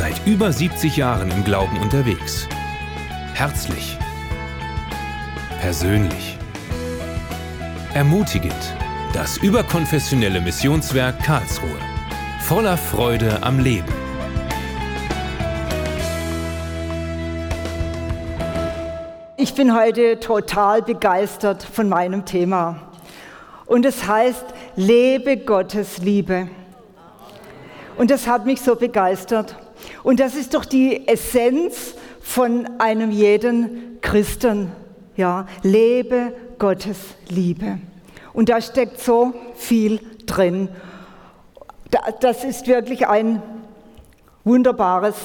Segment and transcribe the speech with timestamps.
[0.00, 2.48] Seit über 70 Jahren im Glauben unterwegs.
[3.34, 3.98] Herzlich.
[5.60, 6.38] Persönlich.
[7.92, 8.56] Ermutigend.
[9.12, 11.76] Das überkonfessionelle Missionswerk Karlsruhe.
[12.40, 13.92] Voller Freude am Leben.
[19.36, 22.80] Ich bin heute total begeistert von meinem Thema.
[23.66, 24.46] Und es heißt,
[24.76, 26.48] lebe Gottes Liebe.
[27.98, 29.56] Und das hat mich so begeistert.
[30.02, 34.72] Und das ist doch die Essenz von einem jeden Christen.
[35.16, 36.98] Ja, lebe Gottes
[37.28, 37.78] Liebe.
[38.32, 40.68] Und da steckt so viel drin.
[42.20, 43.42] Das ist wirklich ein
[44.44, 45.16] wunderbares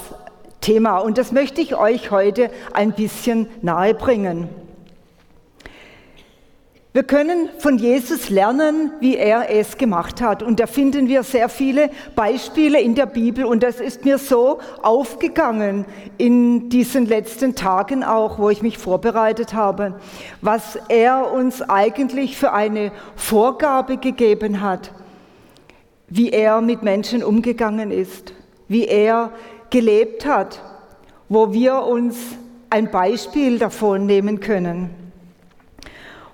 [0.62, 4.50] Thema und das möchte ich euch heute ein bisschen nahebringen.
[6.96, 10.42] Wir können von Jesus lernen, wie er es gemacht hat.
[10.42, 13.44] Und da finden wir sehr viele Beispiele in der Bibel.
[13.44, 15.84] Und das ist mir so aufgegangen
[16.18, 20.00] in diesen letzten Tagen auch, wo ich mich vorbereitet habe,
[20.40, 24.94] was er uns eigentlich für eine Vorgabe gegeben hat,
[26.08, 28.32] wie er mit Menschen umgegangen ist,
[28.70, 29.32] wie er
[29.70, 30.62] gelebt hat,
[31.28, 32.16] wo wir uns
[32.70, 35.05] ein Beispiel davon nehmen können.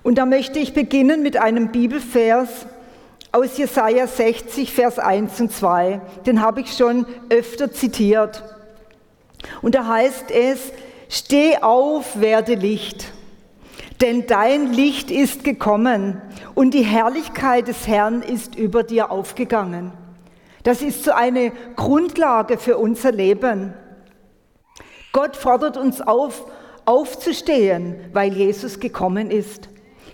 [0.02, 2.66] Und da möchte ich beginnen mit einem Bibelvers
[3.30, 6.00] aus Jesaja 60, Vers 1 und 2.
[6.26, 8.42] Den habe ich schon öfter zitiert.
[9.62, 10.72] Und da heißt es,
[11.08, 13.06] steh auf, werde Licht,
[14.00, 16.20] denn dein Licht ist gekommen
[16.54, 19.92] und die Herrlichkeit des Herrn ist über dir aufgegangen.
[20.62, 23.74] Das ist so eine Grundlage für unser Leben.
[25.12, 26.46] Gott fordert uns auf,
[26.84, 29.68] aufzustehen, weil Jesus gekommen ist.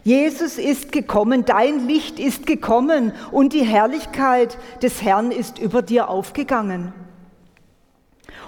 [0.08, 6.08] Jesus ist gekommen, dein Licht ist gekommen und die Herrlichkeit des Herrn ist über dir
[6.08, 6.94] aufgegangen.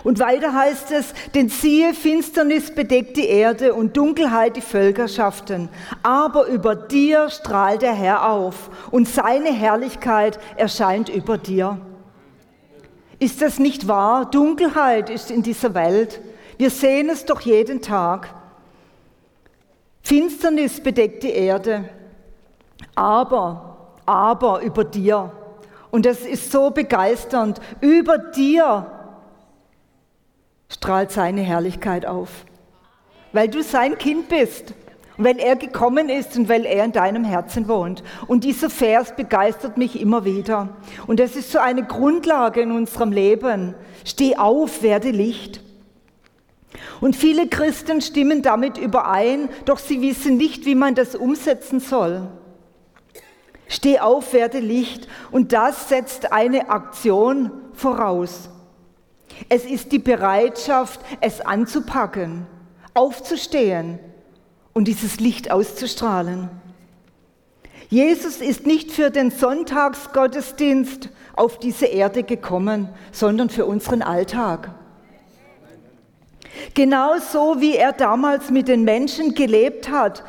[0.02, 5.68] Und weiter heißt es, denn siehe, Finsternis bedeckt die Erde und Dunkelheit die Völkerschaften,
[6.02, 11.78] aber über dir strahlt der Herr auf und seine Herrlichkeit erscheint über dir.
[13.18, 14.30] Ist das nicht wahr?
[14.30, 16.22] Dunkelheit ist in dieser Welt.
[16.56, 18.39] Wir sehen es doch jeden Tag.
[20.10, 21.88] Finsternis bedeckt die Erde,
[22.96, 25.30] aber, aber über dir.
[25.92, 27.60] Und das ist so begeisternd.
[27.80, 28.90] Über dir
[30.68, 32.44] strahlt seine Herrlichkeit auf,
[33.32, 34.74] weil du sein Kind bist.
[35.16, 38.02] Und weil er gekommen ist und weil er in deinem Herzen wohnt.
[38.26, 40.70] Und dieser Vers begeistert mich immer wieder.
[41.06, 43.76] Und das ist so eine Grundlage in unserem Leben.
[44.04, 45.60] Steh auf, werde Licht.
[47.00, 52.28] Und viele Christen stimmen damit überein, doch sie wissen nicht, wie man das umsetzen soll.
[53.68, 55.08] Steh auf, werde Licht.
[55.30, 58.50] Und das setzt eine Aktion voraus.
[59.48, 62.46] Es ist die Bereitschaft, es anzupacken,
[62.94, 63.98] aufzustehen
[64.72, 66.50] und dieses Licht auszustrahlen.
[67.88, 74.74] Jesus ist nicht für den Sonntagsgottesdienst auf diese Erde gekommen, sondern für unseren Alltag.
[76.74, 80.24] Genauso wie er damals mit den Menschen gelebt hat,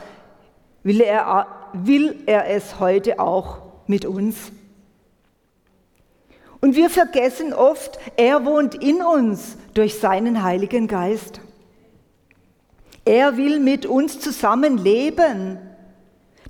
[0.84, 4.52] will er, will er es heute auch mit uns.
[6.60, 11.42] Und wir vergessen oft, er wohnt in uns durch seinen Heiligen Geist.
[13.04, 15.58] Er will mit uns zusammen leben,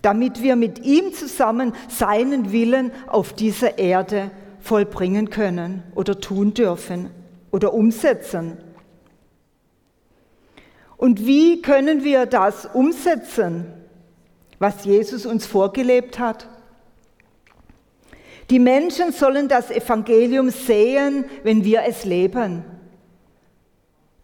[0.02, 7.10] damit wir mit ihm zusammen seinen Willen auf dieser Erde vollbringen können oder tun dürfen
[7.52, 8.58] oder umsetzen.
[11.02, 13.66] Und wie können wir das umsetzen,
[14.60, 16.48] was Jesus uns vorgelebt hat?
[18.52, 22.64] Die Menschen sollen das Evangelium sehen, wenn wir es leben.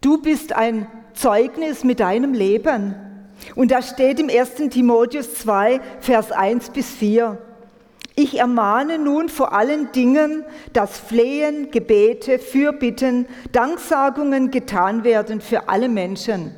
[0.01, 2.93] Du bist ein Zeugnis mit deinem Leben.
[3.55, 4.69] Und da steht im 1.
[4.69, 7.39] Timotheus 2, Vers 1 bis 4.
[8.15, 15.89] Ich ermahne nun vor allen Dingen, dass Flehen, Gebete, Fürbitten, Danksagungen getan werden für alle
[15.89, 16.53] Menschen,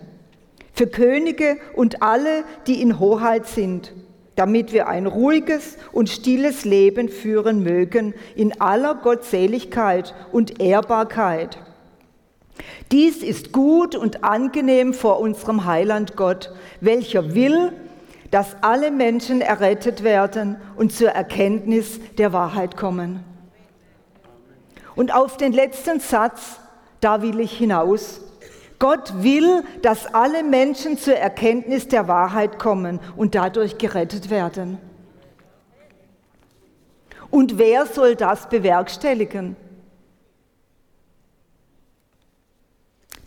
[0.79, 3.91] für Könige und alle, die in Hoheit sind,
[4.37, 11.57] damit wir ein ruhiges und stilles Leben führen mögen in aller Gottseligkeit und Ehrbarkeit.
[12.93, 16.49] Dies ist gut und angenehm vor unserem Heiland Gott,
[16.79, 17.73] welcher will,
[18.31, 23.25] dass alle Menschen errettet werden und zur Erkenntnis der Wahrheit kommen.
[24.95, 26.61] Und auf den letzten Satz,
[27.01, 28.21] da will ich hinaus.
[28.79, 34.77] Gott will, dass alle Menschen zur Erkenntnis der Wahrheit kommen und dadurch gerettet werden.
[37.29, 39.57] Und wer soll das bewerkstelligen?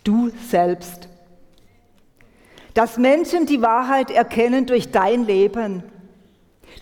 [0.02, 1.08] Du selbst.
[2.75, 5.82] Dass Menschen die Wahrheit erkennen durch dein Leben.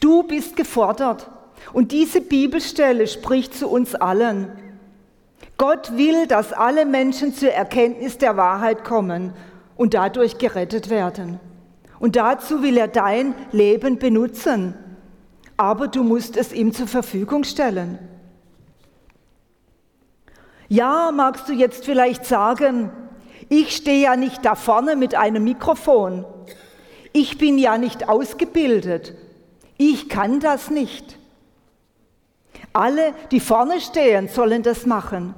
[0.00, 1.28] Du bist gefordert.
[1.72, 4.69] Und diese Bibelstelle spricht zu uns allen.
[5.60, 9.34] Gott will, dass alle Menschen zur Erkenntnis der Wahrheit kommen
[9.76, 11.38] und dadurch gerettet werden.
[11.98, 14.72] Und dazu will er dein Leben benutzen.
[15.58, 17.98] Aber du musst es ihm zur Verfügung stellen.
[20.68, 22.90] Ja, magst du jetzt vielleicht sagen,
[23.50, 26.24] ich stehe ja nicht da vorne mit einem Mikrofon.
[27.12, 29.14] Ich bin ja nicht ausgebildet.
[29.76, 31.18] Ich kann das nicht.
[32.72, 35.34] Alle, die vorne stehen, sollen das machen.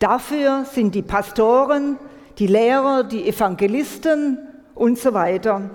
[0.00, 1.98] Dafür sind die Pastoren,
[2.38, 4.38] die Lehrer, die Evangelisten
[4.74, 5.70] und so weiter.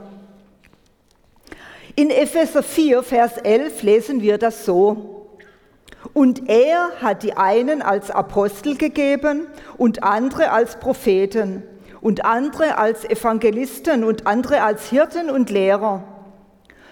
[1.96, 5.30] In Epheser 4, Vers 11 lesen wir das so.
[6.14, 11.64] Und er hat die einen als Apostel gegeben und andere als Propheten
[12.02, 16.04] und andere als Evangelisten und andere als Hirten und Lehrer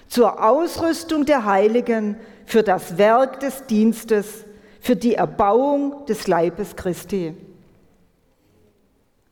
[0.07, 4.45] zur Ausrüstung der Heiligen für das Werk des Dienstes,
[4.83, 7.33] für die Erbauung des Leibes Christi.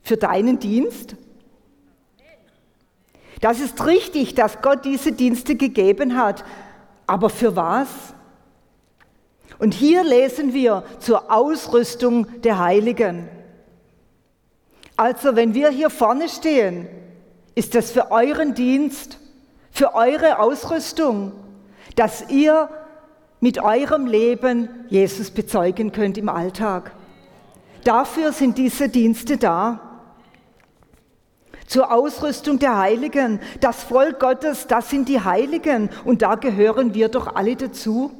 [0.01, 1.17] Für deinen Dienst?
[3.41, 6.45] Das ist richtig, dass Gott diese Dienste gegeben hat.
[7.05, 7.89] Aber für was?
[9.59, 13.27] Und hier lesen wir zur Ausrüstung der Heiligen.
[14.95, 16.87] Also wenn wir hier vorne stehen,
[17.55, 19.17] ist das für euren Dienst,
[19.69, 21.33] für eure Ausrüstung,
[21.97, 22.69] dass ihr
[23.41, 26.93] mit eurem Leben Jesus bezeugen könnt im Alltag.
[27.83, 29.81] Dafür sind diese Dienste da.
[31.65, 33.39] Zur Ausrüstung der Heiligen.
[33.59, 38.11] Das Volk Gottes, das sind die Heiligen und da gehören wir doch alle dazu.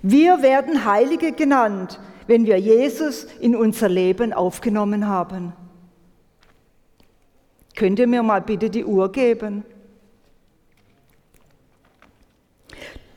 [0.00, 5.52] Wir werden Heilige genannt, wenn wir Jesus in unser Leben aufgenommen haben.
[7.76, 9.64] Könnt ihr mir mal bitte die Uhr geben?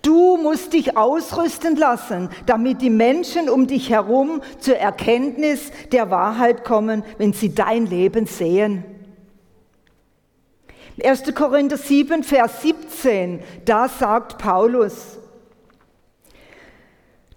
[0.07, 6.63] Du musst dich ausrüsten lassen, damit die Menschen um dich herum zur Erkenntnis der Wahrheit
[6.63, 8.85] kommen, wenn sie dein Leben sehen.
[11.03, 11.35] 1.
[11.35, 15.17] Korinther 7, Vers 17, da sagt Paulus,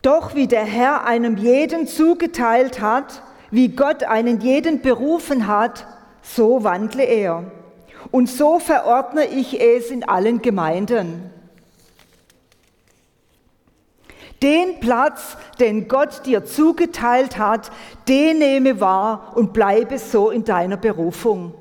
[0.00, 5.88] doch wie der Herr einem jeden zugeteilt hat, wie Gott einen jeden berufen hat,
[6.22, 7.50] so wandle er.
[8.12, 11.32] Und so verordne ich es in allen Gemeinden.
[14.42, 17.70] Den Platz, den Gott dir zugeteilt hat,
[18.08, 21.54] den nehme wahr und bleibe so in deiner Berufung.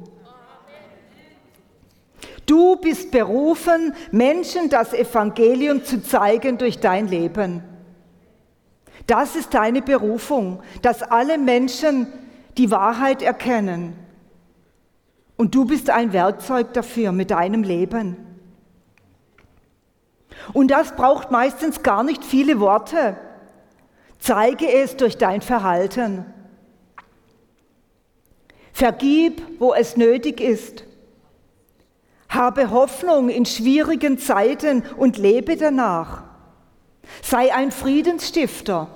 [2.45, 7.63] Du bist berufen, Menschen das Evangelium zu zeigen durch dein Leben.
[9.05, 12.07] Das ist deine Berufung, dass alle Menschen
[12.57, 13.93] die Wahrheit erkennen.
[15.37, 18.17] Und du bist ein Werkzeug dafür mit deinem Leben.
[20.53, 23.17] Und das braucht meistens gar nicht viele Worte.
[24.19, 26.25] Zeige es durch dein Verhalten.
[28.73, 30.83] Vergib, wo es nötig ist.
[32.29, 36.23] Habe Hoffnung in schwierigen Zeiten und lebe danach.
[37.21, 38.87] Sei ein Friedensstifter.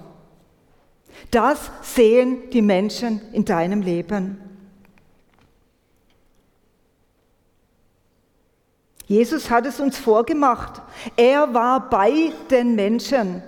[1.32, 4.43] Das sehen die Menschen in deinem Leben.
[9.14, 10.82] Jesus hat es uns vorgemacht.
[11.16, 13.44] Er war bei den Menschen.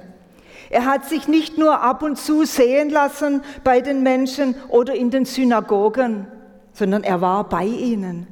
[0.70, 5.10] Er hat sich nicht nur ab und zu sehen lassen bei den Menschen oder in
[5.10, 6.28] den Synagogen,
[6.72, 8.28] sondern er war bei ihnen.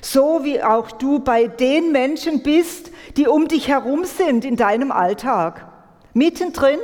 [0.00, 4.92] So wie auch du bei den Menschen bist, die um dich herum sind in deinem
[4.92, 5.66] Alltag.
[6.14, 6.78] Mittendrin.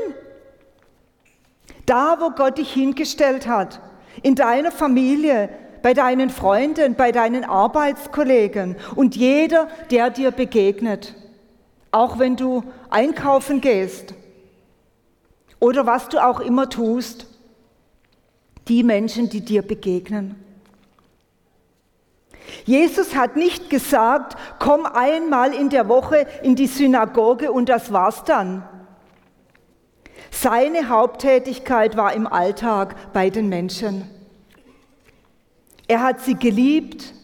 [1.87, 3.81] Da, wo Gott dich hingestellt hat.
[4.23, 5.51] In deiner Familie,
[5.87, 11.15] bei deinen Freunden, bei deinen Arbeitskollegen und jeder, der dir begegnet.
[11.93, 14.13] Auch wenn du einkaufen gehst
[15.61, 17.29] oder was du auch immer tust.
[18.67, 20.35] Die Menschen, die dir begegnen.
[22.65, 28.25] Jesus hat nicht gesagt, komm einmal in der Woche in die Synagoge und das war's
[28.25, 28.65] dann.
[30.33, 34.16] Seine Haupttätigkeit war im Alltag bei den Menschen.
[35.89, 37.15] Er hat sie geliebt,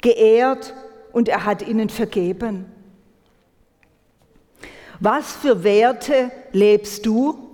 [0.00, 0.74] geehrt
[1.12, 2.66] und er hat ihnen vergeben.
[5.00, 7.50] Was für Werte lebst du?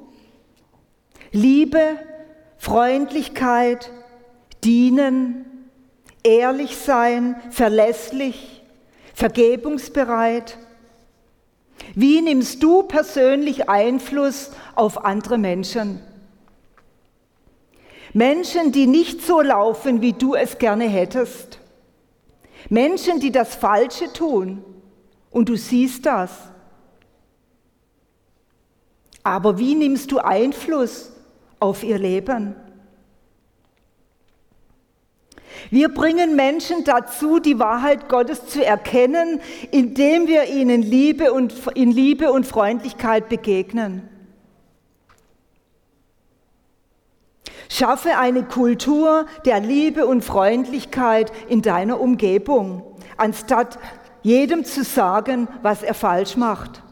[1.33, 1.97] Liebe,
[2.59, 3.91] Freundlichkeit,
[4.65, 5.47] Dienen,
[6.23, 8.63] ehrlich sein, verlässlich,
[9.15, 10.59] vergebungsbereit.
[11.95, 16.01] Wie nimmst du persönlich Einfluss auf andere Menschen?
[18.13, 21.59] Menschen, die nicht so laufen, wie du es gerne hättest.
[22.69, 24.65] Menschen, die das Falsche tun
[25.31, 26.31] und du siehst das.
[29.23, 31.13] Aber wie nimmst du Einfluss
[31.59, 32.55] auf ihr Leben?
[35.71, 39.41] Wir bringen Menschen dazu, die Wahrheit Gottes zu erkennen,
[39.71, 44.09] indem wir ihnen Liebe und, in Liebe und Freundlichkeit begegnen.
[47.73, 52.83] Schaffe eine Kultur der Liebe und Freundlichkeit in deiner Umgebung,
[53.17, 53.79] anstatt
[54.23, 56.83] jedem zu sagen, was er falsch macht.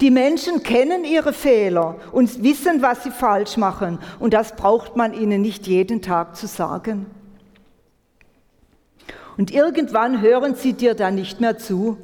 [0.00, 3.98] Die Menschen kennen ihre Fehler und wissen, was sie falsch machen.
[4.20, 7.06] Und das braucht man ihnen nicht jeden Tag zu sagen.
[9.36, 11.98] Und irgendwann hören sie dir dann nicht mehr zu.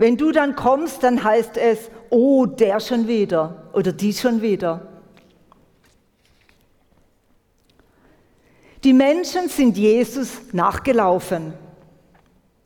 [0.00, 4.88] Wenn du dann kommst, dann heißt es, oh, der schon wieder oder die schon wieder.
[8.82, 11.52] Die Menschen sind Jesus nachgelaufen.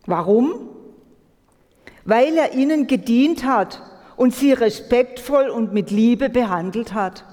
[0.06, 0.68] Warum?
[2.04, 3.82] Weil er ihnen gedient hat
[4.14, 7.24] und sie respektvoll und mit Liebe behandelt hat.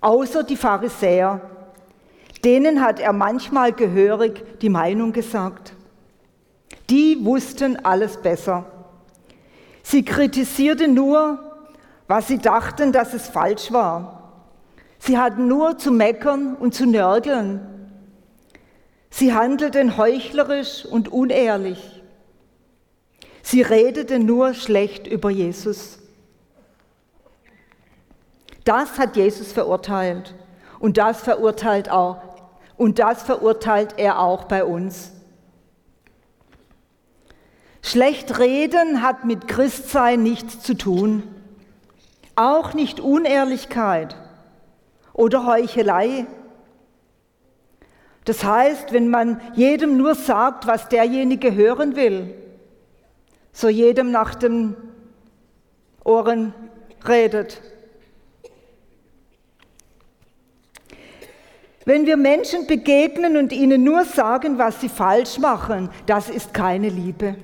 [0.00, 1.48] Außer die Pharisäer,
[2.44, 5.74] denen hat er manchmal gehörig die Meinung gesagt.
[6.92, 8.66] Die wussten alles besser.
[9.82, 11.38] Sie kritisierten nur,
[12.06, 14.44] was sie dachten, dass es falsch war.
[14.98, 17.66] Sie hatten nur zu meckern und zu nörgeln.
[19.08, 22.02] Sie handelten heuchlerisch und unehrlich.
[23.42, 25.98] Sie redeten nur schlecht über Jesus.
[28.64, 30.34] Das hat Jesus verurteilt
[30.78, 32.18] und das verurteilt auch
[32.76, 35.12] und das verurteilt er auch bei uns.
[37.82, 41.24] Schlecht reden hat mit Christsein nichts zu tun.
[42.36, 44.16] Auch nicht Unehrlichkeit
[45.12, 46.26] oder Heuchelei.
[48.24, 52.32] Das heißt, wenn man jedem nur sagt, was derjenige hören will,
[53.52, 54.76] so jedem nach den
[56.04, 56.54] Ohren
[57.06, 57.60] redet.
[61.84, 66.88] Wenn wir Menschen begegnen und ihnen nur sagen, was sie falsch machen, das ist keine
[66.88, 67.34] Liebe.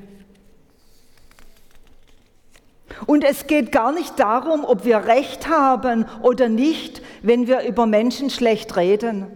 [3.06, 7.86] Und es geht gar nicht darum, ob wir recht haben oder nicht, wenn wir über
[7.86, 9.26] Menschen schlecht reden.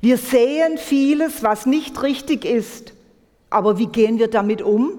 [0.00, 2.94] Wir sehen vieles, was nicht richtig ist,
[3.50, 4.98] aber wie gehen wir damit um?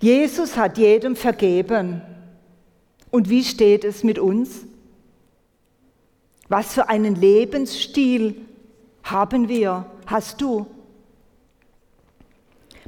[0.00, 2.02] Jesus hat jedem vergeben.
[3.10, 4.66] Und wie steht es mit uns?
[6.48, 8.36] Was für einen Lebensstil
[9.02, 10.66] haben wir, hast du?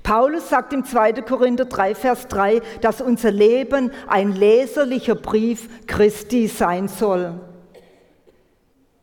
[0.09, 1.21] Paulus sagt im 2.
[1.21, 7.39] Korinther 3, Vers 3, dass unser Leben ein leserlicher Brief Christi sein soll.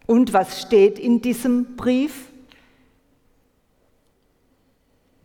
[0.08, 2.32] Und was steht in diesem Brief?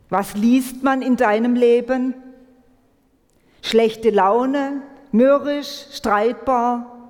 [0.09, 2.13] Was liest man in deinem Leben?
[3.63, 7.09] Schlechte Laune, mürrisch, streitbar.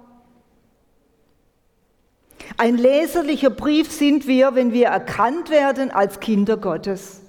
[2.55, 7.20] Ein leserlicher Brief sind wir, wenn wir erkannt werden als Kinder Gottes.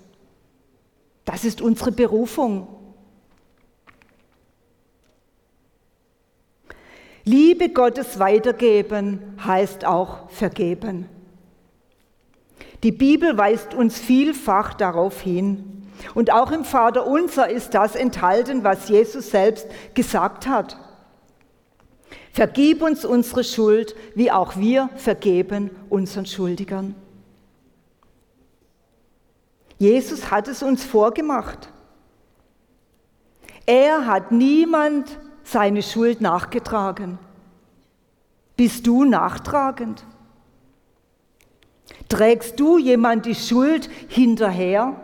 [1.24, 2.68] Das ist unsere Berufung.
[7.24, 11.08] Liebe Gottes weitergeben heißt auch vergeben.
[12.82, 15.88] Die Bibel weist uns vielfach darauf hin.
[16.14, 20.76] Und auch im Vater unser ist das enthalten, was Jesus selbst gesagt hat.
[22.32, 26.96] Vergib uns unsere Schuld, wie auch wir vergeben unseren Schuldigern.
[29.82, 31.72] Jesus hat es uns vorgemacht.
[33.66, 37.18] Er hat niemand seine Schuld nachgetragen.
[38.56, 40.04] Bist du nachtragend?
[42.08, 44.94] Trägst du jemand die Schuld hinterher?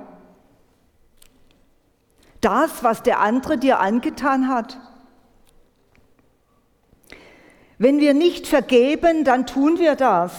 [2.41, 4.79] Das, was der andere dir angetan hat?
[7.79, 10.33] Wenn wir nicht vergeben, dann tun wir das,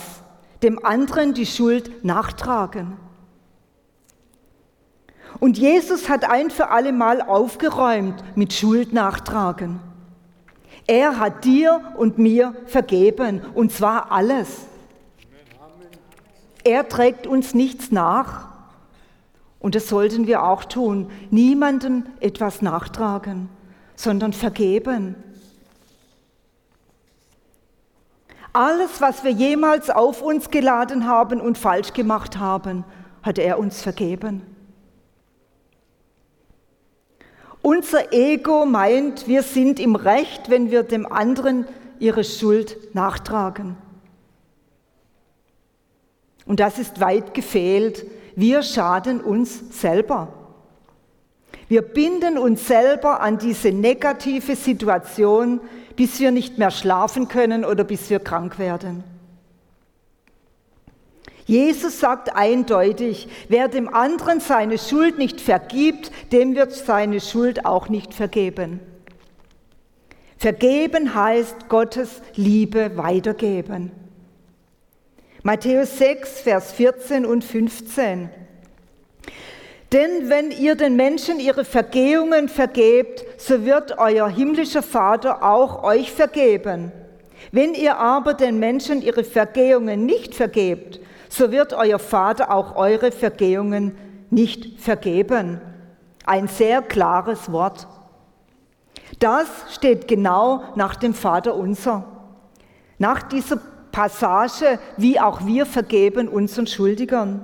[0.63, 3.09] dem anderen die Schuld nachtragen.
[5.39, 9.79] Und Jesus hat ein für alle Mal aufgeräumt mit Schuld nachtragen.
[10.86, 14.65] Er hat dir und mir vergeben, und zwar alles.
[16.63, 18.50] Er trägt uns nichts nach.
[19.60, 21.10] Und das sollten wir auch tun.
[21.31, 23.50] Niemandem etwas nachtragen,
[23.96, 25.15] sondern vergeben.
[28.51, 32.84] Alles, was wir jemals auf uns geladen haben und falsch gemacht haben,
[33.22, 34.41] hat er uns vergeben.
[37.62, 41.68] Unser Ego meint, wir sind im Recht, wenn wir dem anderen
[42.00, 43.75] ihre Schuld nachtragen.
[46.46, 48.06] Und das ist weit gefehlt.
[48.36, 50.30] Wir schaden uns selber.
[51.68, 55.62] Wir binden uns selber an diese negative Situation,
[55.96, 59.04] bis wir nicht mehr schlafen können oder bis wir krank werden.
[61.50, 67.89] Jesus sagt eindeutig, wer dem anderen seine Schuld nicht vergibt, dem wird seine Schuld auch
[67.89, 68.79] nicht vergeben.
[70.38, 73.91] Vergeben heißt Gottes Liebe weitergeben.
[75.41, 78.29] Matthäus 6, Vers 14 und 15.
[79.91, 86.12] Denn wenn ihr den Menschen ihre Vergehungen vergebt, so wird euer himmlischer Vater auch euch
[86.12, 86.91] vergeben.
[87.51, 93.12] Wenn ihr aber den Menschen ihre Vergehungen nicht vergebt, so wird euer Vater auch eure
[93.12, 93.95] Vergehungen
[94.29, 95.62] nicht vergeben.
[96.25, 97.88] Ein sehr klares Wort.
[99.19, 102.05] Das steht genau nach dem Vater unser.
[102.98, 103.57] Nach dieser
[103.91, 107.41] Passage, wie auch wir vergeben unseren Schuldigern.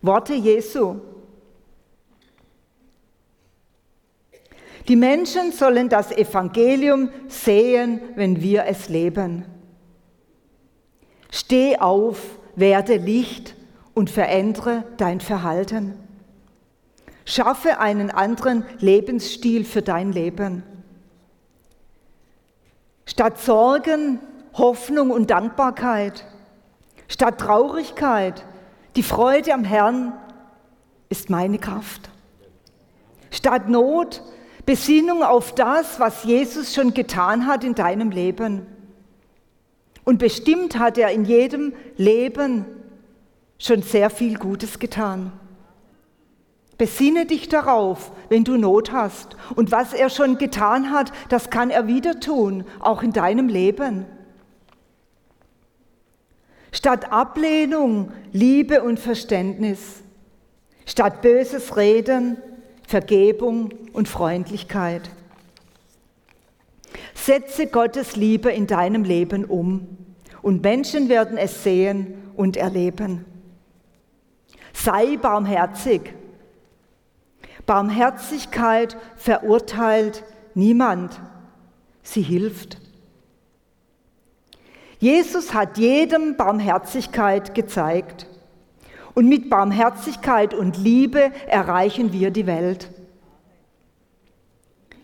[0.00, 0.96] Worte Jesu.
[4.88, 9.44] Die Menschen sollen das Evangelium sehen, wenn wir es leben.
[11.30, 12.20] Steh auf,
[12.54, 13.54] werde Licht
[13.94, 15.94] und verändere dein Verhalten.
[17.24, 20.62] Schaffe einen anderen Lebensstil für dein Leben.
[23.06, 24.18] Statt Sorgen,
[24.54, 26.24] Hoffnung und Dankbarkeit.
[27.08, 28.44] Statt Traurigkeit,
[28.96, 30.12] die Freude am Herrn
[31.08, 32.10] ist meine Kraft.
[33.30, 34.22] Statt Not,
[34.64, 38.66] Besinnung auf das, was Jesus schon getan hat in deinem Leben.
[40.04, 42.66] Und bestimmt hat er in jedem Leben
[43.58, 45.32] schon sehr viel Gutes getan.
[46.78, 49.36] Besinne dich darauf, wenn du Not hast.
[49.54, 54.06] Und was er schon getan hat, das kann er wieder tun, auch in deinem Leben.
[56.72, 60.02] Statt Ablehnung, Liebe und Verständnis.
[60.84, 62.38] Statt böses Reden,
[62.88, 65.08] Vergebung und Freundlichkeit.
[67.14, 70.01] Setze Gottes Liebe in deinem Leben um
[70.42, 73.24] und Menschen werden es sehen und erleben.
[74.72, 76.14] Sei barmherzig.
[77.66, 80.24] Barmherzigkeit verurteilt
[80.54, 81.20] niemand,
[82.02, 82.78] sie hilft.
[84.98, 88.26] Jesus hat jedem Barmherzigkeit gezeigt.
[89.14, 92.88] Und mit Barmherzigkeit und Liebe erreichen wir die Welt.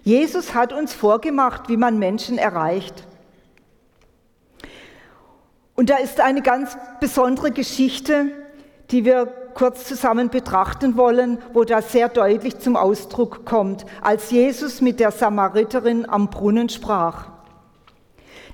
[0.02, 3.06] Jesus hat uns vorgemacht, wie man Menschen erreicht.
[5.78, 8.32] Und da ist eine ganz besondere Geschichte,
[8.90, 14.80] die wir kurz zusammen betrachten wollen, wo das sehr deutlich zum Ausdruck kommt, als Jesus
[14.80, 17.28] mit der Samariterin am Brunnen sprach.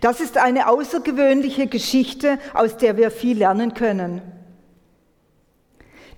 [0.02, 4.20] Das ist eine außergewöhnliche Geschichte, aus der wir viel lernen können.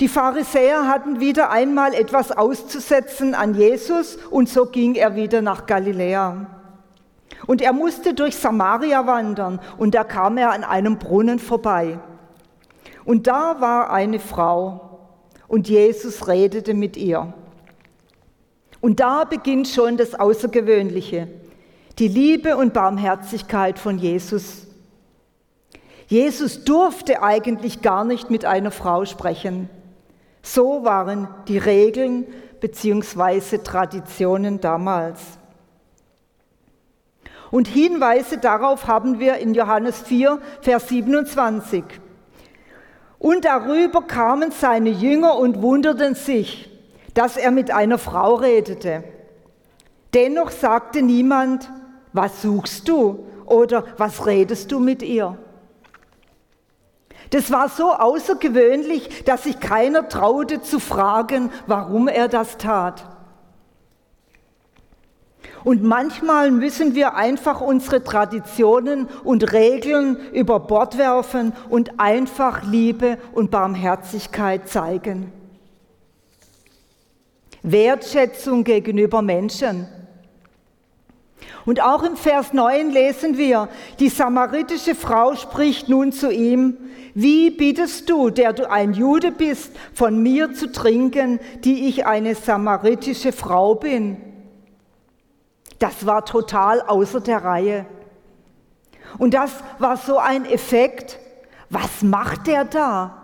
[0.01, 5.67] Die Pharisäer hatten wieder einmal etwas auszusetzen an Jesus und so ging er wieder nach
[5.67, 6.56] Galiläa.
[7.47, 11.99] Und er musste durch Samaria wandern und da kam er an einem Brunnen vorbei.
[13.05, 14.99] Und da war eine Frau
[15.49, 17.33] und Jesus redete mit ihr.
[18.81, 21.29] Und da beginnt schon das Außergewöhnliche,
[21.99, 24.67] die Liebe und Barmherzigkeit von Jesus.
[26.09, 29.69] Jesus durfte eigentlich gar nicht mit einer Frau sprechen.
[30.43, 32.27] So waren die Regeln
[32.61, 33.59] bzw.
[33.59, 35.21] Traditionen damals.
[37.51, 41.85] Und Hinweise darauf haben wir in Johannes 4, Vers 27.
[43.19, 46.71] Und darüber kamen seine Jünger und wunderten sich,
[47.15, 49.05] dass er mit einer Frau redete.
[50.13, 51.71] Dennoch sagte niemand,
[52.13, 55.39] was suchst du oder was redest du mit ihr?
[57.31, 63.16] Das war so außergewöhnlich, dass sich keiner traute zu fragen, warum er das tat.
[65.67, 73.19] Und manchmal müssen wir einfach unsere Traditionen und Regeln über Bord werfen und einfach Liebe
[73.33, 75.33] und Barmherzigkeit zeigen.
[77.65, 79.89] Wertschätzung gegenüber Menschen.
[81.65, 86.77] Und auch im Vers 9 lesen wir, die samaritische Frau spricht nun zu ihm,
[87.13, 92.37] wie bittest du, der du ein Jude bist, von mir zu trinken, die ich eine
[92.37, 94.19] samaritische Frau bin?
[95.79, 97.87] Das war total außer der Reihe.
[99.19, 101.19] Und das war so ein Effekt.
[101.71, 103.23] Was macht der da?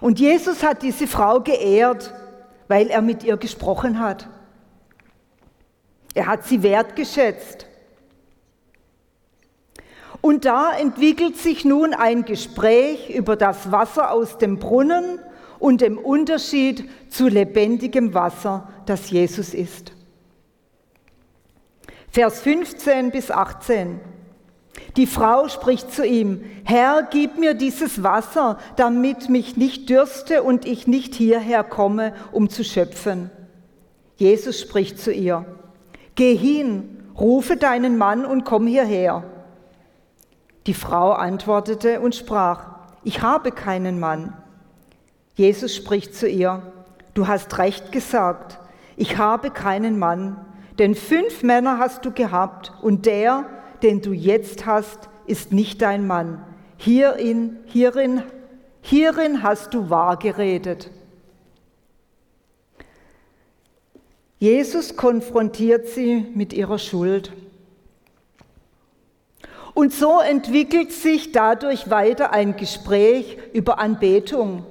[0.00, 2.12] Und Jesus hat diese Frau geehrt,
[2.68, 4.28] weil er mit ihr gesprochen hat.
[6.14, 7.66] Er hat sie wertgeschätzt.
[10.22, 15.18] Und da entwickelt sich nun ein Gespräch über das Wasser aus dem Brunnen
[15.60, 19.92] und dem Unterschied zu lebendigem Wasser, das Jesus ist.
[22.10, 24.00] Vers 15 bis 18.
[24.96, 30.64] Die Frau spricht zu ihm, Herr, gib mir dieses Wasser, damit mich nicht dürste und
[30.64, 33.30] ich nicht hierher komme, um zu schöpfen.
[34.16, 35.44] Jesus spricht zu ihr,
[36.16, 39.24] Geh hin, rufe deinen Mann und komm hierher.
[40.66, 42.66] Die Frau antwortete und sprach,
[43.02, 44.36] ich habe keinen Mann.
[45.40, 46.60] Jesus spricht zu ihr,
[47.14, 48.58] du hast recht gesagt,
[48.98, 50.36] ich habe keinen Mann,
[50.78, 53.46] denn fünf Männer hast du gehabt und der,
[53.82, 56.44] den du jetzt hast, ist nicht dein Mann.
[56.76, 58.22] Hierin, hierin,
[58.82, 60.90] hierin hast du wahr geredet.
[64.38, 67.32] Jesus konfrontiert sie mit ihrer Schuld.
[69.72, 74.66] Und so entwickelt sich dadurch weiter ein Gespräch über Anbetung.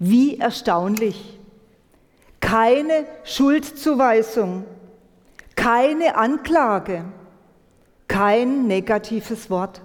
[0.00, 1.38] Wie erstaunlich.
[2.40, 4.64] Keine Schuldzuweisung,
[5.54, 7.04] keine Anklage,
[8.08, 9.82] kein negatives Wort,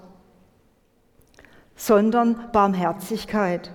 [1.76, 3.70] sondern Barmherzigkeit.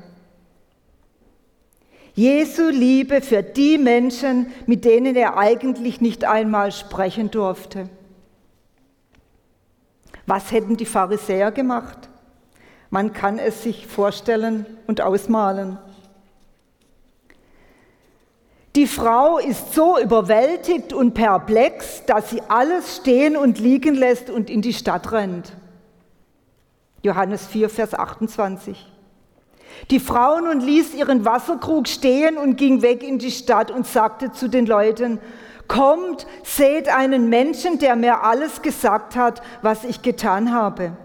[2.15, 7.91] Jesu Liebe für die Menschen, mit denen er eigentlich nicht einmal sprechen durfte.
[10.27, 12.09] Was hätten die Pharisäer gemacht?
[12.89, 15.79] Man kann es sich vorstellen und ausmalen.
[18.77, 24.49] Die Frau ist so überwältigt und perplex, dass sie alles stehen und liegen lässt und
[24.49, 25.53] in die Stadt rennt.
[27.03, 28.87] Johannes 4, Vers 28.
[29.91, 34.33] Die Frau nun ließ ihren Wasserkrug stehen und ging weg in die Stadt und sagte
[34.33, 35.21] zu den Leuten,
[35.67, 40.97] Kommt, seht einen Menschen, der mir alles gesagt hat, was ich getan habe.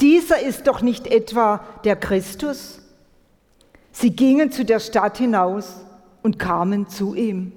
[0.00, 2.80] Dieser ist doch nicht etwa der Christus?
[3.92, 5.76] Sie gingen zu der Stadt hinaus
[6.24, 7.52] und kamen zu ihm.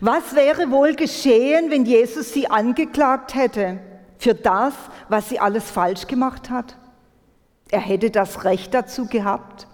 [0.00, 3.80] Was wäre wohl geschehen, wenn Jesus sie angeklagt hätte
[4.18, 4.74] für das,
[5.08, 6.76] was sie alles falsch gemacht hat?
[7.70, 9.66] Er hätte das Recht dazu gehabt.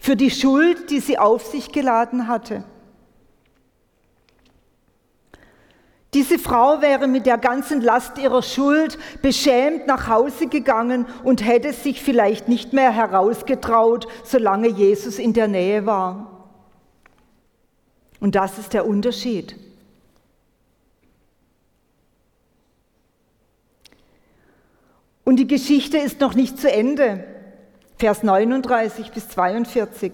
[0.00, 2.64] Für die Schuld, die sie auf sich geladen hatte.
[6.14, 11.72] Diese Frau wäre mit der ganzen Last ihrer Schuld beschämt nach Hause gegangen und hätte
[11.74, 16.48] sich vielleicht nicht mehr herausgetraut, solange Jesus in der Nähe war.
[18.20, 19.56] Und das ist der Unterschied.
[25.24, 27.22] Und die Geschichte ist noch nicht zu Ende.
[27.98, 30.12] Vers 39 bis 42.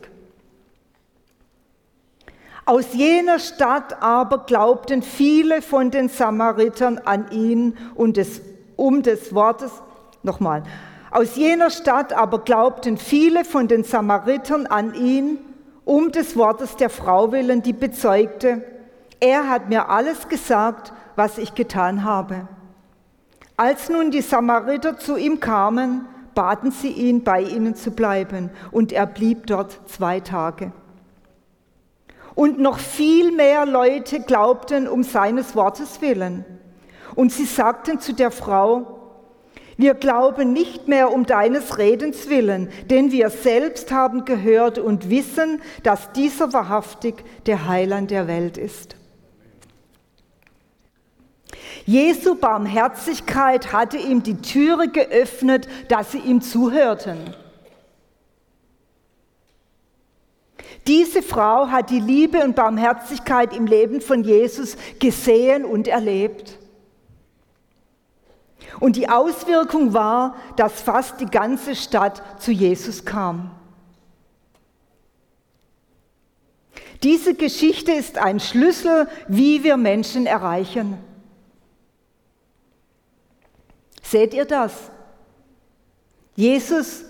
[2.67, 8.41] Aus jener Stadt aber glaubten viele von den Samaritern an ihn und des,
[8.77, 9.71] um des Wortes,
[10.23, 10.63] nochmal,
[11.11, 15.39] aus jener Stadt aber glaubten viele von den Samaritern an ihn,
[15.85, 18.65] um des Wortes der Frau willen, die bezeugte,
[19.21, 22.49] er hat mir alles gesagt, was ich getan habe.
[23.57, 28.91] Als nun die Samariter zu ihm kamen, baten sie ihn, bei ihnen zu bleiben, und
[28.91, 30.73] er blieb dort zwei Tage.
[32.35, 36.45] Und noch viel mehr Leute glaubten um seines Wortes willen.
[37.15, 38.95] Und sie sagten zu der Frau,
[39.77, 45.61] wir glauben nicht mehr um deines Redens willen, denn wir selbst haben gehört und wissen,
[45.83, 48.97] dass dieser wahrhaftig der Heiland der Welt ist.
[51.87, 57.35] Jesu Barmherzigkeit hatte ihm die Türe geöffnet, dass sie ihm zuhörten.
[60.87, 66.59] Diese Frau hat die Liebe und Barmherzigkeit im Leben von Jesus gesehen und erlebt.
[68.81, 73.51] Und die Auswirkung war, dass fast die ganze Stadt zu Jesus kam.
[77.03, 80.99] Diese Geschichte ist ein Schlüssel, wie wir Menschen erreichen.
[84.03, 84.73] Seht ihr das?
[86.35, 87.05] Jesus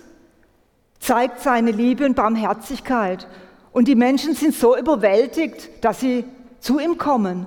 [0.99, 3.27] zeigt seine Liebe und Barmherzigkeit
[3.75, 6.25] und die Menschen sind so überwältigt, dass sie
[6.61, 7.47] zu ihm kommen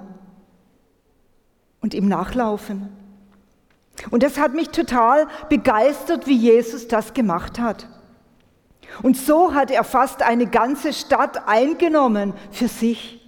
[1.82, 2.90] und ihm nachlaufen.
[4.12, 7.88] Und das hat mich total begeistert, wie Jesus das gemacht hat.
[9.02, 13.26] Und so hat er fast eine ganze Stadt eingenommen für sich.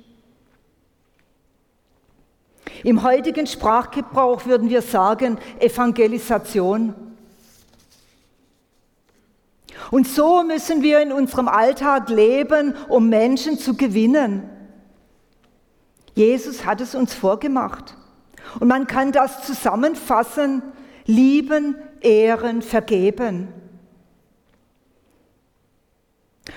[2.83, 7.08] Im heutigen Sprachgebrauch würden wir sagen Evangelisation.
[9.91, 14.49] Und so müssen wir in unserem Alltag leben, um Menschen zu gewinnen.
[16.15, 17.95] Jesus hat es uns vorgemacht.
[18.59, 20.61] Und man kann das zusammenfassen,
[21.05, 23.47] lieben, ehren, vergeben.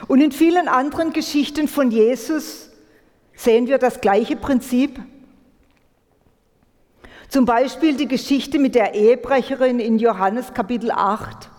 [0.08, 2.70] Und in vielen anderen Geschichten von Jesus
[3.34, 5.00] sehen wir das gleiche Prinzip.
[7.28, 11.51] Zum Beispiel die Geschichte mit der Ehebrecherin in Johannes Kapitel 8.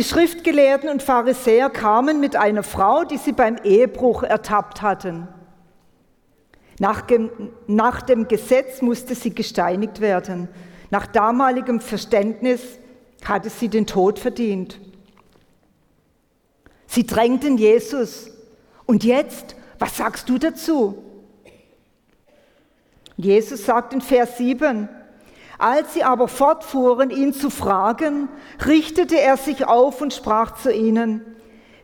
[0.00, 5.28] Die Schriftgelehrten und Pharisäer kamen mit einer Frau, die sie beim Ehebruch ertappt hatten.
[6.78, 7.28] Nach dem,
[7.66, 10.48] nach dem Gesetz musste sie gesteinigt werden.
[10.88, 12.62] Nach damaligem Verständnis
[13.26, 14.80] hatte sie den Tod verdient.
[16.86, 18.30] Sie drängten Jesus.
[18.86, 20.96] Und jetzt, was sagst du dazu?
[23.18, 24.88] Jesus sagt in Vers 7,
[25.60, 28.28] als sie aber fortfuhren, ihn zu fragen,
[28.66, 31.24] richtete er sich auf und sprach zu ihnen,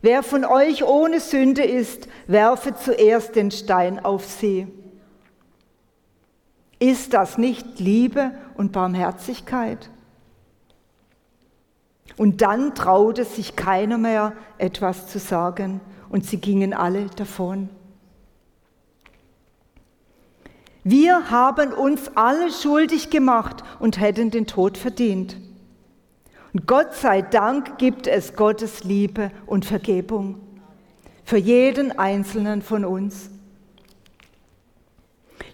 [0.03, 4.67] wer von euch ohne Sünde ist, werfe zuerst den Stein auf sie.
[6.79, 9.91] Ist das nicht Liebe und Barmherzigkeit?
[12.17, 17.69] Und dann traute sich keiner mehr etwas zu sagen und sie gingen alle davon.
[20.89, 25.37] Wir haben uns alle schuldig gemacht und hätten den Tod verdient.
[26.53, 30.41] Und Gott sei Dank gibt es Gottes Liebe und Vergebung
[31.25, 33.31] für jeden einzelnen von uns.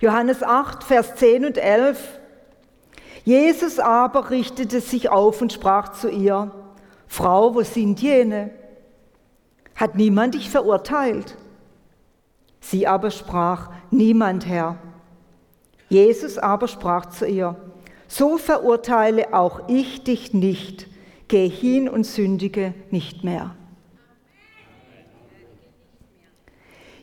[0.00, 2.20] Johannes 8, Vers 10 und 11
[3.24, 6.50] Jesus aber richtete sich auf und sprach zu ihr,
[7.06, 8.50] Frau, wo sind jene?
[9.76, 11.38] Hat niemand dich verurteilt?
[12.60, 14.76] Sie aber sprach, niemand, Herr.
[15.92, 17.54] Jesus aber sprach zu ihr,
[18.08, 20.86] so verurteile auch ich dich nicht,
[21.28, 23.54] geh hin und sündige nicht mehr.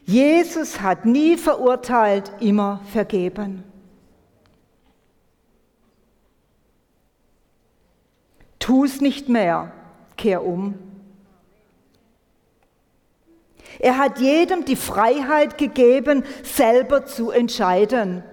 [0.06, 3.64] Jesus hat nie verurteilt, immer vergeben.
[8.58, 9.72] Tu es nicht mehr,
[10.18, 10.80] kehr um.
[13.78, 18.24] Er hat jedem die Freiheit gegeben, selber zu entscheiden.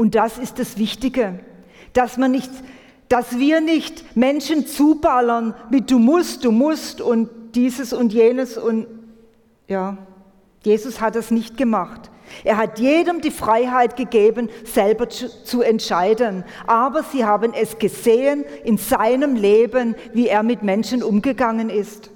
[0.00, 1.40] Und das ist das Wichtige,
[1.92, 2.50] dass, man nicht,
[3.10, 8.86] dass wir nicht Menschen zuballern mit du musst, du musst und dieses und jenes und
[9.68, 9.98] ja,
[10.64, 12.10] Jesus hat das nicht gemacht.
[12.44, 16.44] Er hat jedem die Freiheit gegeben, selber zu, zu, entscheiden.
[16.66, 22.10] Aber sie haben es gesehen in seinem Leben, wie er mit Menschen umgegangen ist.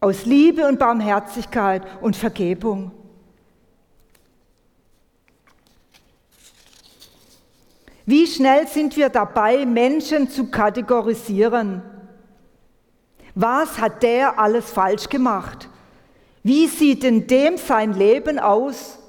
[0.00, 2.92] Aus Liebe und Barmherzigkeit und Vergebung.
[8.06, 11.82] Wie schnell sind wir dabei, Menschen zu kategorisieren?
[13.34, 15.68] Was hat der alles falsch gemacht?
[16.44, 19.00] Wie sieht denn dem sein Leben aus?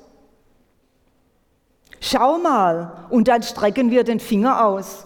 [1.99, 5.05] Schau mal, und dann strecken wir den Finger aus.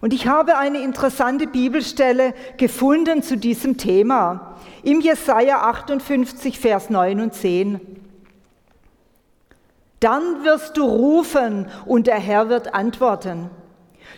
[0.00, 4.56] Und ich habe eine interessante Bibelstelle gefunden zu diesem Thema.
[4.82, 8.01] Im Jesaja 58, Vers 9 und 10.
[10.02, 13.50] Dann wirst du rufen und der Herr wird antworten.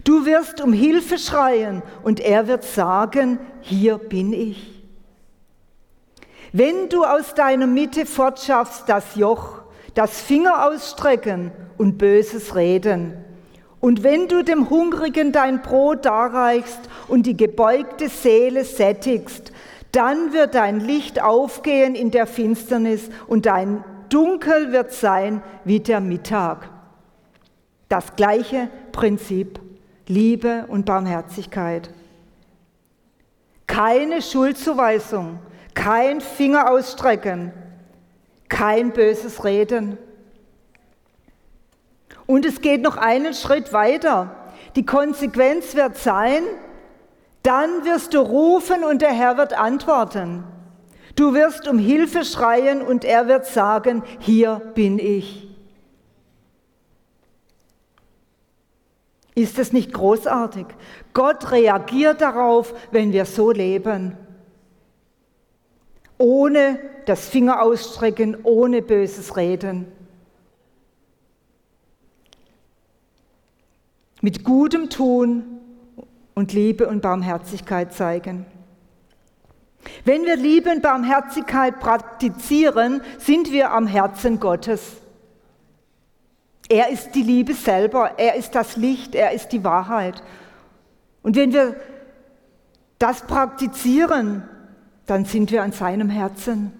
[0.02, 4.82] Du wirst um Hilfe schreien und er wird sagen, hier bin ich.
[6.52, 9.60] Wenn du aus deiner Mitte fortschaffst das Joch,
[9.94, 13.18] das Finger ausstrecken und Böses reden,
[13.80, 19.52] und wenn du dem Hungrigen dein Brot darreichst und die gebeugte Seele sättigst,
[19.92, 25.98] dann wird dein Licht aufgehen in der Finsternis und dein Dunkel wird sein wie der
[25.98, 26.70] Mittag.
[27.88, 29.58] Das gleiche Prinzip,
[30.06, 31.90] Liebe und Barmherzigkeit.
[33.66, 35.40] Keine Schuldzuweisung,
[35.74, 37.52] kein Finger ausstrecken,
[38.48, 39.98] kein böses Reden.
[42.26, 44.36] Und es geht noch einen Schritt weiter.
[44.76, 46.44] Die Konsequenz wird sein,
[47.42, 50.44] dann wirst du rufen und der Herr wird antworten.
[51.14, 55.48] Du wirst um Hilfe schreien und er wird sagen, hier bin ich.
[59.34, 60.66] Ist es nicht großartig?
[61.12, 64.16] Gott reagiert darauf, wenn wir so leben
[66.18, 69.86] ohne das Finger ausstrecken, ohne böses Reden.
[74.20, 75.60] Mit gutem Tun
[76.34, 78.46] und Liebe und Barmherzigkeit zeigen.
[80.04, 84.82] Wenn wir Liebe und Barmherzigkeit praktizieren, sind wir am Herzen Gottes.
[86.68, 90.22] Er ist die Liebe selber, er ist das Licht, er ist die Wahrheit.
[91.22, 91.76] Und wenn wir
[92.98, 94.48] das praktizieren,
[95.06, 96.72] dann sind wir an seinem Herzen.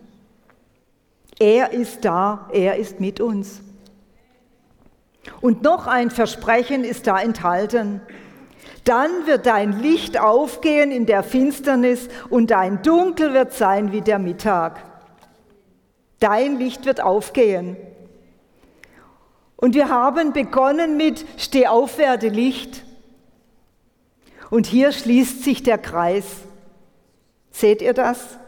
[1.39, 3.61] Er ist da, er ist mit uns.
[5.41, 8.01] Und noch ein Versprechen ist da enthalten.
[8.85, 14.19] Dann wird dein Licht aufgehen in der Finsternis und dein Dunkel wird sein wie der
[14.19, 14.83] Mittag.
[16.21, 17.77] Dein Licht wird aufgehen.
[19.57, 22.85] Und wir haben begonnen mit Steh auf, werde Licht.
[24.51, 26.27] Und hier schließt sich der Kreis.
[27.51, 28.39] Seht ihr das?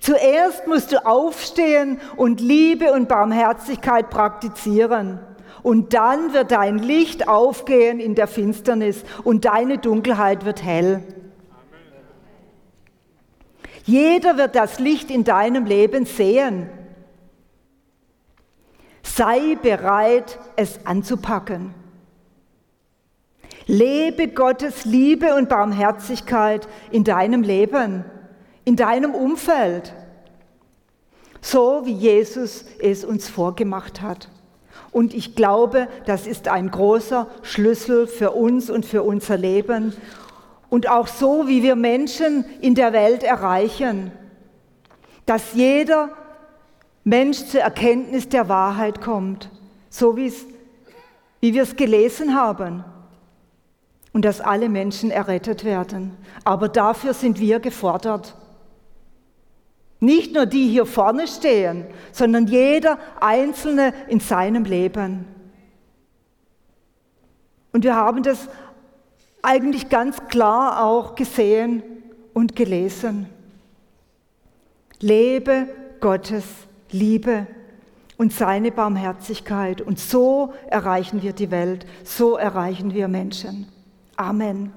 [0.00, 5.20] Zuerst musst du aufstehen und Liebe und Barmherzigkeit praktizieren.
[5.62, 11.02] Und dann wird dein Licht aufgehen in der Finsternis und deine Dunkelheit wird hell.
[13.84, 16.68] Jeder wird das Licht in deinem Leben sehen.
[19.02, 21.74] Sei bereit, es anzupacken.
[23.66, 28.04] Lebe Gottes Liebe und Barmherzigkeit in deinem Leben,
[28.64, 29.94] in deinem Umfeld,
[31.40, 34.28] so wie Jesus es uns vorgemacht hat.
[34.98, 39.92] Und ich glaube, das ist ein großer Schlüssel für uns und für unser Leben.
[40.70, 44.10] Und auch so, wie wir Menschen in der Welt erreichen,
[45.24, 46.08] dass jeder
[47.04, 49.50] Mensch zur Erkenntnis der Wahrheit kommt,
[49.88, 50.32] so wie
[51.40, 52.82] wir es gelesen haben.
[54.12, 56.16] Und dass alle Menschen errettet werden.
[56.42, 58.34] Aber dafür sind wir gefordert.
[60.00, 65.24] Nicht nur die hier vorne stehen, sondern jeder Einzelne in seinem Leben.
[67.72, 68.48] Und wir haben das
[69.42, 71.82] eigentlich ganz klar auch gesehen
[72.32, 73.26] und gelesen.
[75.00, 75.68] Lebe
[76.00, 76.44] Gottes
[76.90, 77.46] Liebe
[78.16, 79.80] und seine Barmherzigkeit.
[79.80, 83.68] Und so erreichen wir die Welt, so erreichen wir Menschen.
[84.16, 84.72] Amen.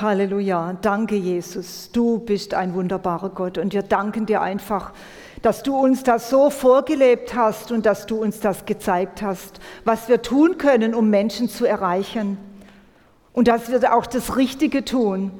[0.00, 0.76] Halleluja.
[0.82, 1.90] Danke, Jesus.
[1.90, 4.92] Du bist ein wunderbarer Gott und wir danken dir einfach,
[5.42, 10.08] dass du uns das so vorgelebt hast und dass du uns das gezeigt hast, was
[10.08, 12.36] wir tun können, um Menschen zu erreichen.
[13.32, 15.30] Und dass wir auch das Richtige tun.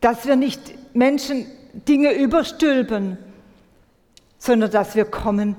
[0.00, 3.18] Dass wir nicht Menschen Dinge überstülpen,
[4.38, 5.56] sondern dass wir kommen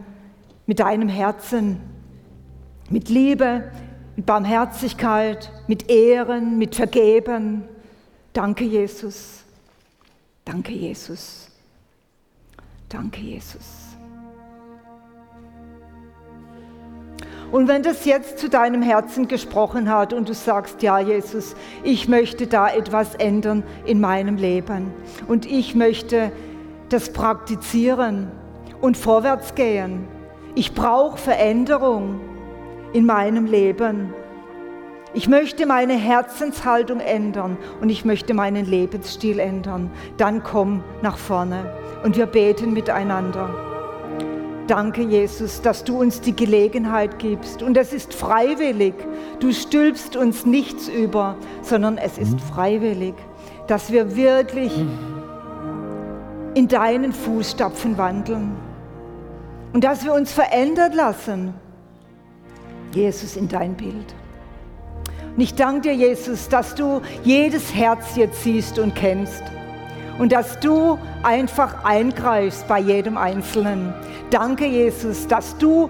[0.65, 1.81] mit deinem Herzen,
[2.89, 3.71] mit Liebe,
[4.19, 7.63] mit Barmherzigkeit, mit Ehren, mit Vergeben.
[8.33, 9.45] Danke, Jesus.
[10.43, 11.47] Danke, Jesus.
[12.89, 13.95] Danke, Jesus.
[17.53, 22.09] Und wenn das jetzt zu deinem Herzen gesprochen hat und du sagst, ja, Jesus, ich
[22.09, 24.91] möchte da etwas ändern in meinem Leben
[25.29, 26.33] und ich möchte
[26.89, 28.29] das praktizieren
[28.81, 30.09] und vorwärts gehen.
[30.55, 32.19] Ich brauche Veränderung
[32.93, 34.13] in meinem Leben.
[35.13, 39.89] Ich möchte meine Herzenshaltung ändern und ich möchte meinen Lebensstil ändern.
[40.17, 41.73] Dann komm nach vorne
[42.03, 43.49] und wir beten miteinander.
[44.67, 47.63] Danke, Jesus, dass du uns die Gelegenheit gibst.
[47.63, 48.93] Und es ist freiwillig.
[49.39, 52.39] Du stülpst uns nichts über, sondern es ist mhm.
[52.39, 53.15] freiwillig,
[53.65, 54.71] dass wir wirklich
[56.53, 58.55] in deinen Fußstapfen wandeln.
[59.73, 61.55] Und dass wir uns verändern lassen
[62.93, 64.15] Jesus, in dein Bild.
[65.35, 69.43] Und ich danke dir, Jesus, dass du jedes Herz jetzt siehst und kennst
[70.17, 73.93] und dass du einfach eingreifst bei jedem Einzelnen.
[74.31, 75.89] Danke, Jesus, dass du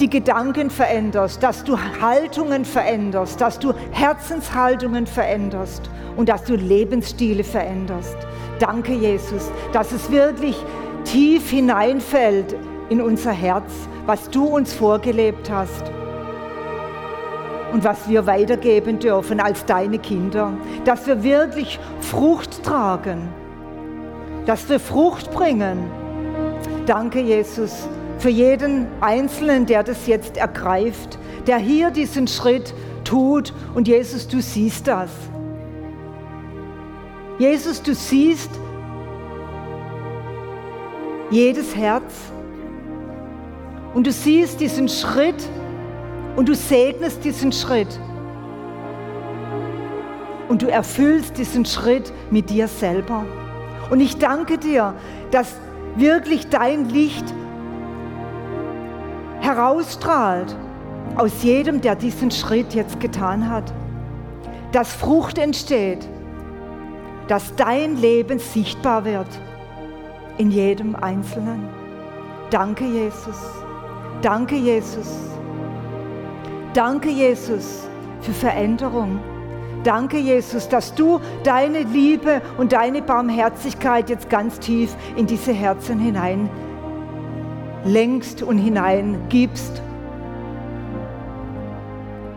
[0.00, 7.44] die Gedanken veränderst, dass du Haltungen veränderst, dass du Herzenshaltungen veränderst und dass du Lebensstile
[7.44, 8.16] veränderst.
[8.60, 10.56] Danke, Jesus, dass es wirklich
[11.04, 12.56] tief hineinfällt
[12.88, 13.70] in unser Herz,
[14.06, 15.92] was du uns vorgelebt hast
[17.72, 20.52] und was wir weitergeben dürfen als deine Kinder.
[20.84, 23.28] Dass wir wirklich Frucht tragen,
[24.46, 25.90] dass wir Frucht bringen.
[26.86, 33.52] Danke, Jesus, für jeden Einzelnen, der das jetzt ergreift, der hier diesen Schritt tut.
[33.74, 35.10] Und Jesus, du siehst das.
[37.38, 38.50] Jesus, du siehst
[41.30, 42.12] jedes Herz.
[43.94, 45.48] Und du siehst diesen Schritt,
[46.40, 48.00] und du segnest diesen Schritt.
[50.48, 53.26] Und du erfüllst diesen Schritt mit dir selber.
[53.90, 54.94] Und ich danke dir,
[55.32, 55.56] dass
[55.96, 57.26] wirklich dein Licht
[59.40, 60.56] herausstrahlt
[61.16, 63.74] aus jedem, der diesen Schritt jetzt getan hat.
[64.72, 66.08] Dass Frucht entsteht,
[67.28, 69.28] dass dein Leben sichtbar wird
[70.38, 71.68] in jedem Einzelnen.
[72.48, 73.36] Danke, Jesus.
[74.22, 75.30] Danke, Jesus.
[76.74, 77.88] Danke, Jesus,
[78.20, 79.20] für Veränderung.
[79.82, 85.98] Danke, Jesus, dass du deine Liebe und deine Barmherzigkeit jetzt ganz tief in diese Herzen
[85.98, 86.50] hinein
[87.84, 89.82] lenkst und hineingibst,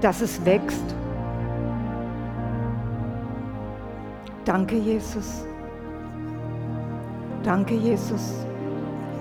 [0.02, 0.96] dass es wächst.
[4.46, 5.46] Danke, Jesus.
[7.44, 8.34] Danke, Jesus,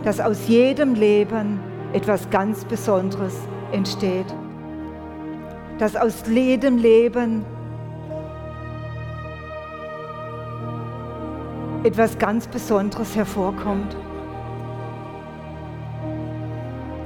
[0.04, 1.60] dass aus jedem Leben
[1.92, 3.36] etwas ganz Besonderes
[3.72, 4.26] entsteht.
[5.78, 7.44] Dass aus jedem Leben
[11.84, 13.96] etwas ganz Besonderes hervorkommt.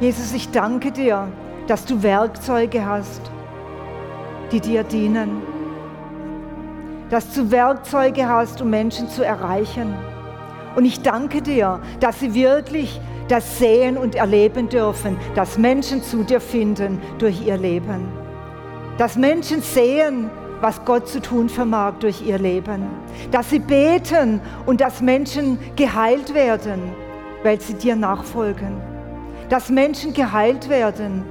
[0.00, 1.28] Jesus, ich danke dir,
[1.66, 3.30] dass du Werkzeuge hast,
[4.52, 5.42] die dir dienen.
[7.08, 9.94] Dass du Werkzeuge hast, um Menschen zu erreichen.
[10.74, 16.22] Und ich danke dir, dass sie wirklich das sehen und erleben dürfen, dass Menschen zu
[16.22, 18.25] dir finden durch ihr Leben.
[18.98, 20.30] Dass Menschen sehen,
[20.60, 22.86] was Gott zu tun vermag durch ihr Leben.
[23.30, 26.80] Dass sie beten und dass Menschen geheilt werden,
[27.42, 28.80] weil sie dir nachfolgen.
[29.48, 31.24] Dass Menschen geheilt werden,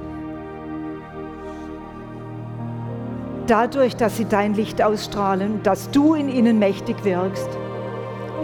[3.46, 7.48] dadurch, dass sie dein Licht ausstrahlen, dass du in ihnen mächtig wirkst.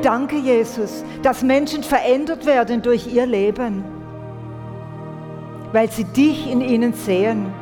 [0.02, 3.84] Danke, Jesus, dass Menschen verändert werden durch ihr Leben,
[5.72, 7.61] weil sie dich in ihnen sehen.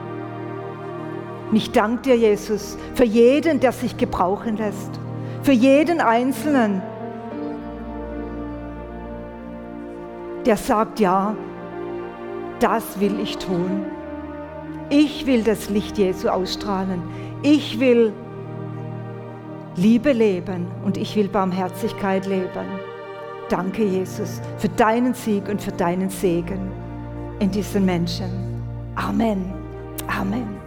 [1.50, 5.00] Und ich danke dir, Jesus, für jeden, der sich gebrauchen lässt,
[5.42, 6.80] für jeden Einzelnen,
[10.46, 11.34] der sagt, ja,
[12.60, 13.84] das will ich tun.
[14.90, 17.02] Ich will das Licht Jesu ausstrahlen.
[17.42, 18.12] Ich will
[19.76, 22.66] Liebe leben und ich will Barmherzigkeit leben.
[23.48, 26.70] Danke, Jesus, für deinen Sieg und für deinen Segen
[27.38, 28.62] in diesen Menschen.
[28.94, 29.52] Amen.
[30.06, 30.59] Amen.